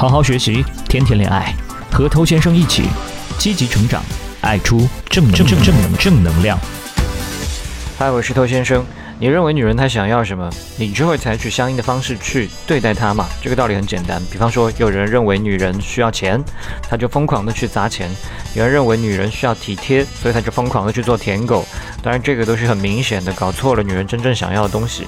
[0.00, 1.54] 好好学习，天天恋爱，
[1.92, 2.84] 和偷先生一起
[3.36, 4.02] 积极成长，
[4.40, 6.58] 爱出正正正正能正能量。
[7.98, 8.82] 嗨，我是偷先生。
[9.20, 10.48] 你认为女人她想要什么，
[10.78, 13.28] 你就会采取相应的方式去对待她嘛？
[13.42, 14.18] 这个道理很简单。
[14.32, 16.42] 比方说，有人认为女人需要钱，
[16.88, 18.08] 他就疯狂的去砸钱；
[18.54, 21.66] 有人认为女人需要体贴，所以他就疯狂的去做舔狗。
[22.02, 25.06] 当然，这个都是很明显的搞错了女人真正想要的东西。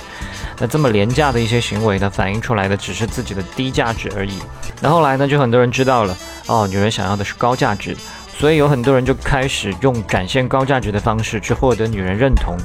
[0.59, 4.35] 那这么廉价的一些行为呢，反映出来的只是自己的低价值而已。
[4.83, 6.15] 那后来呢，就很多人知道了，
[6.49, 7.97] 哦，女人想要的是高价值。
[8.35, 12.57] 所以有很多人就开始用展现高价值的方式去获得女人认同，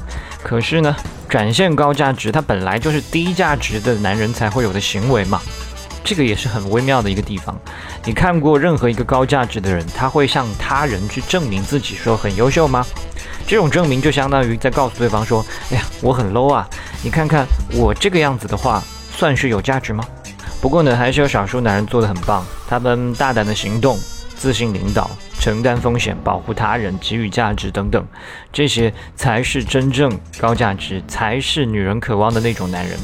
[0.42, 0.96] 可是呢，
[1.28, 5.40] 展现高价值它本来就是低价值的男人才会有的行为嘛，
[6.02, 7.54] 这个也是很微妙的一个地方。
[8.04, 12.84] 你看过任何一个高价值的人，他会向他人去证明自己说很优秀吗？
[13.46, 16.68] 这种证明就相当于在告诉对方说，哎呀，我很 low 啊，
[17.02, 18.82] 你看看我这个样子的话，
[19.14, 20.04] 算是有价值吗？
[20.60, 23.98] 不过呢，还是有少数男人做得很棒，他们大胆的行动。
[24.38, 25.10] 自信领导、
[25.40, 28.06] 承担风险、保护他人、给予价值等等，
[28.52, 32.96] 这些才是真正高价值，才是女人渴望的那种男人。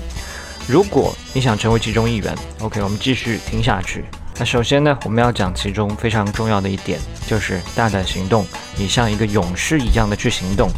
[0.69, 4.05] 如果你想成为其中一员，OK，我们继续听下去。
[4.39, 10.71] 那首先呢，我们要讲其中非常重要的一点，就是大胆行动，你像一个勇士一样的去行动。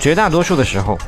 [0.00, 0.98] 绝大多数的时候。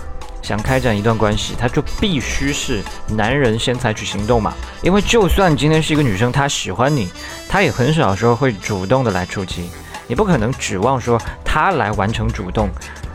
[0.42, 4.52] 想开展一段关系，他就必须是男人先采取行动嘛。
[4.82, 7.08] 因为就算今天是一个女生，她喜欢你，
[7.48, 9.70] 她也很少说会主动的来出击。
[10.06, 12.68] 你不可能指望说她来完成主动，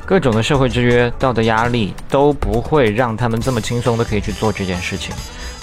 [0.06, 5.14] 各种的社会制约、道德压力都不会让他们这么轻松的可以去做这件事情。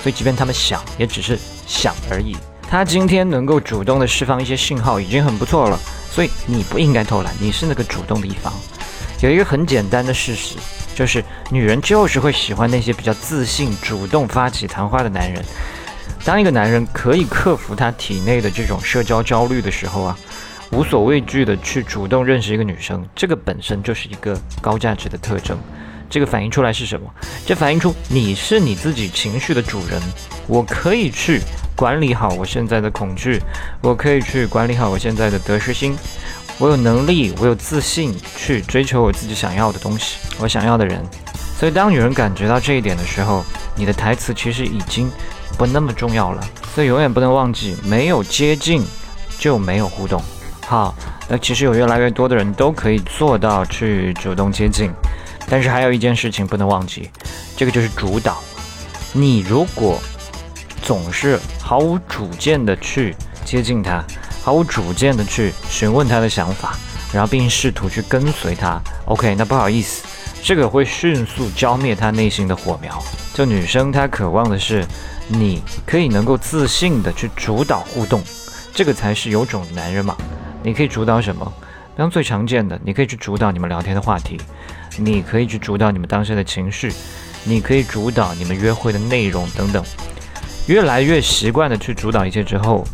[0.03, 2.37] 所以，即便他们想，也只是想而已。
[2.69, 5.79] 他今天能够主动的释放一些信号，已经很不错了。
[6.11, 8.53] 所以，你不应该偷懒，你是那个主动的一方。
[9.21, 10.57] 有一个很简单的事实。
[10.95, 15.43] 就是女人就是会喜欢那些比较自信、主动发起谈话的男人。
[16.25, 20.19] 当一个男人可以克服他体内的这种社交焦虑的时候啊，
[20.71, 25.59] 无所畏惧的去主动认识一个女生，这个本身就是一个高价值的特征。
[26.09, 27.11] 这个反映出来是什么？
[27.47, 30.01] 这反映出你是你自己情绪的主人。
[30.47, 31.41] 我可以去
[31.75, 33.41] 管理好我现在的恐惧，
[33.81, 35.97] 我可以去管理好我现在的得失心。
[36.63, 41.05] 我有能力，我有自信去追求我自己想要的东西，我想要的人。
[41.59, 45.11] 所以，当女人感觉到这一点的时候，你的台词其实已经
[45.59, 46.41] 不那么重要了。
[46.73, 48.87] 所以，永远不能忘记，没有接近
[49.41, 50.23] 就没有互动。
[50.65, 50.95] 好，
[51.29, 54.89] 那其实有越来越多的人都可以做到去主动接近，
[55.49, 57.11] 但是还有一件事情不能忘记，
[57.57, 58.41] 这个就是主导。
[59.13, 60.01] 你如果
[60.81, 64.01] 总是毫无主见的去接近他。
[64.43, 66.75] 毫无主见的去询问他的想法，
[67.13, 68.81] 然后并试图去跟随他。
[69.05, 70.05] OK，那不好意思，
[70.43, 73.01] 这个会迅速浇灭他内心的火苗。
[73.33, 74.85] 就女生她渴望的是，
[75.29, 78.21] 你可以能够自信的去主导互动，
[78.75, 80.17] 这个才是有种男人嘛。
[80.63, 81.51] 你可以主导什么？
[81.97, 84.41] 当最常见的，你可以去主导你们聊天的话题，
[84.97, 86.93] 你可以去主导你们当下的情绪，
[87.45, 89.85] 你可以主导你们约会的内容等等。
[90.67, 92.85] 越来越习惯的去主导一切之后。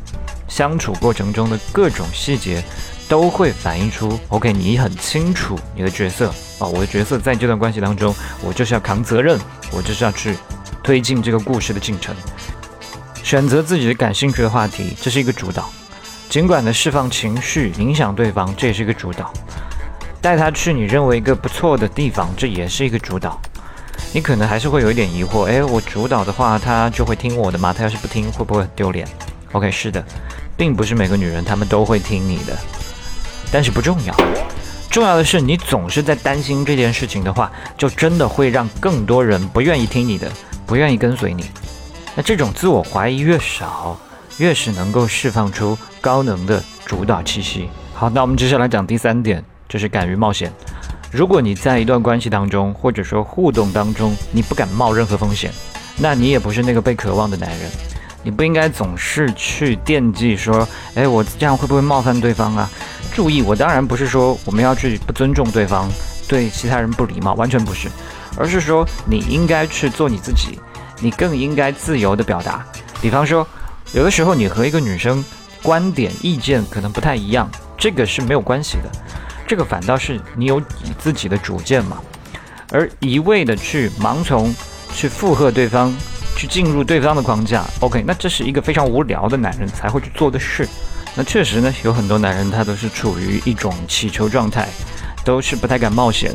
[0.48, 2.62] 相处过程中的各种细节，
[3.08, 6.28] 都会反映出 OK，你很清楚你的角色
[6.58, 6.66] 啊。
[6.66, 9.38] 我的角色在这段关系当中，我就是要扛责任，
[9.70, 10.34] 我就是要去
[10.82, 12.14] 推进这个故事的进程，
[13.22, 15.70] 选择自己的感兴趣的话题，这是一个主导。
[16.28, 19.32] 尽管的释放情绪影响对方，这也是一个主导。
[20.20, 23.40] 带他去你认为一个不错的地方，这也是一个主导。
[24.12, 27.72] 你可能还是会有一点疑惑，诶，我主导的话，他就会听我的吗？
[27.72, 29.06] 他要是不听，会不会很丢脸
[29.52, 30.04] ？OK，是的。
[30.58, 32.58] 并不是每个女人她们都会听你的，
[33.50, 34.14] 但是不重要，
[34.90, 40.30] 重要的是你总是在担心这件事情的话，就真的会让更多人不愿意听你的，
[40.66, 41.44] 不愿意跟随你。
[42.16, 43.96] 那这种自我怀疑越少，
[44.38, 47.68] 越是能够释放出高能的主导气息。
[47.94, 50.52] 好，那我们接下来讲第三点，就是敢于冒险。
[51.12, 55.52] 如果你在一段关系当中，或者说互动当中，你不敢冒任何风险，
[55.96, 57.70] 那你也不是那个被渴望的男人。
[58.22, 62.68] 你不应该总是去惦记说，哎，我这样会不会冒犯对方啊？
[63.14, 65.88] 注意，我当然不是说我们要去不尊重对方，
[66.28, 67.88] 对其他人不礼貌，完全不是，
[68.36, 70.58] 而是说你应该去做你自己，
[71.00, 72.66] 你更应该自由的表达。
[73.00, 73.46] 比方说，
[73.92, 75.24] 有的时候你和一个女生
[75.62, 78.90] 观点、意见可能不太一样，这个是没有关系的，
[79.46, 81.98] 这个反倒是你有你自己的主见嘛，
[82.70, 84.54] 而一味的去盲从，
[84.92, 85.94] 去附和对方。
[86.38, 90.68] 去进入对方的框架，OK，那这是一个非常无聊的男人才会去做的事。
[91.16, 94.68] 那确实呢，有很多男人他都是处于一种乞求状态，
[95.24, 96.32] 都是不太敢冒险。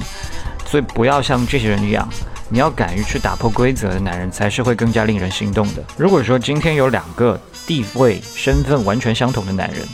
[0.65, 2.05] 所以不要像这些人一样，
[2.49, 5.81] 你要敢于去打破规则的男人，才是会更加令人心动的。
[5.95, 9.87] 如果说今天有两个地位、身份完全相同的男人，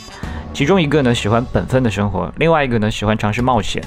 [0.52, 3.80] 其中一个呢喜欢本分的生活，另外一个呢喜欢尝试冒险，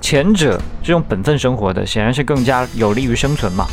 [0.00, 3.68] 前者这种本分生活的显然是更加有利于生存嘛。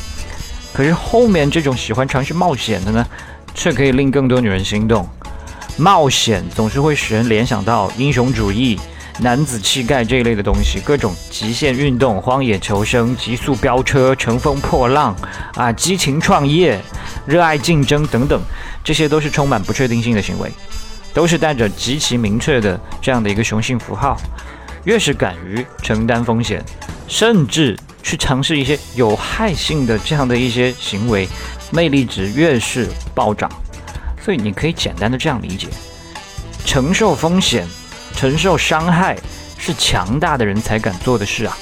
[0.74, 3.06] 可是后面这种喜欢尝试冒险的呢，
[3.54, 5.08] 却可以令更多女人心动。
[5.78, 8.80] 冒险总是会使人联想到英雄主义。
[9.20, 15.16] 男子气概这一类的东西，各种极限运动、荒野求生、极速飙车、乘风破浪
[15.54, 16.82] 啊，激情创业、
[17.28, 18.42] 热爱竞争等等，
[18.84, 20.50] 这些都是充满不确定性的行为，
[21.14, 24.18] 都是带着极其明确的这样的一个雄性符号。
[24.86, 26.64] 越是敢于承担风险，
[27.08, 31.28] 甚至去尝试一些有害性的这样的一些行为，
[31.72, 33.50] 魅力值越是暴涨。
[34.24, 35.68] 所以你可以简单的这样理解：
[36.66, 37.68] 承受风险。
[38.14, 39.18] 承受伤害
[39.58, 41.58] 是强大的人才敢做的事啊！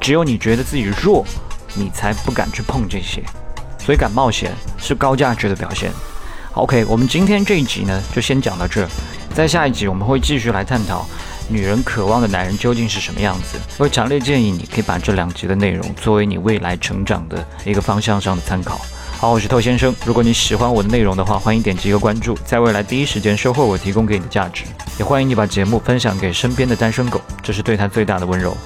[0.00, 1.26] 只有你觉得自己弱，
[1.74, 3.20] 你才不敢去碰这些。
[3.78, 5.90] 所以敢冒险是高价值的表现。
[6.54, 8.88] OK，我们今天这一集呢，就先讲到这。
[9.34, 11.04] 在下一集我们会继续来探讨
[11.52, 13.58] 女人渴望的男人究竟是什么样子。
[13.78, 18.80] 我强烈建议你可以把这两集的内容作为你未来成长的一个方向上的参考。
[19.18, 19.94] 好，我是透先生。
[20.04, 24.64] 如果你喜欢我的内容的话，欢迎点击一个关注，在未来第一时间收获我提供给你的价值。
[24.98, 28.56] 也欢迎你把节目分享给身边的单身狗，这是对他最大的温柔。